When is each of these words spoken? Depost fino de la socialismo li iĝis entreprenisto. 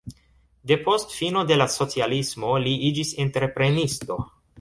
Depost 0.69 1.11
fino 1.17 1.43
de 1.51 1.57
la 1.61 1.67
socialismo 1.73 2.55
li 2.65 2.73
iĝis 2.89 3.13
entreprenisto. 3.27 4.19